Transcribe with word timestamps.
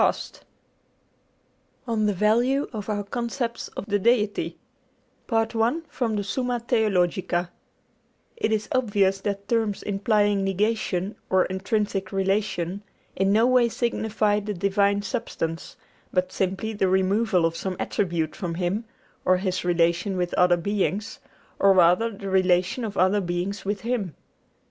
[Illustration: 0.01 0.33
Signature: 0.33 0.45
Edw. 0.65 0.69
A. 0.73 1.77
Pace] 1.77 1.93
ON 1.93 2.05
THE 2.07 2.13
VALUE 2.15 2.67
OF 2.73 2.89
OUR 2.89 3.03
CONCEPTS 3.03 3.67
OF 3.67 3.85
THE 3.85 3.99
DEITY 3.99 4.57
Part 5.27 5.55
I 5.55 5.81
From 5.89 6.15
the 6.15 6.23
'Summa 6.23 6.59
Theologica' 6.59 7.51
It 8.35 8.51
is 8.51 8.67
obvious 8.71 9.21
that 9.21 9.47
terms 9.47 9.83
implying 9.83 10.43
negation 10.43 11.17
or 11.29 11.45
extrinsic 11.51 12.11
relation 12.11 12.81
in 13.15 13.31
no 13.31 13.45
way 13.45 13.69
signify 13.69 14.39
the 14.39 14.55
divine 14.55 15.03
substance, 15.03 15.77
but 16.11 16.31
simply 16.31 16.73
the 16.73 16.87
removal 16.87 17.45
of 17.45 17.55
some 17.55 17.75
attribute 17.79 18.35
from 18.35 18.55
Him, 18.55 18.85
or 19.23 19.37
His 19.37 19.63
relation 19.63 20.17
with 20.17 20.33
other 20.33 20.57
beings, 20.57 21.19
or 21.59 21.73
rather 21.73 22.09
the 22.09 22.27
relation 22.27 22.83
of 22.83 22.97
other 22.97 23.21
beings 23.21 23.65
with 23.65 23.81
Him. 23.81 24.15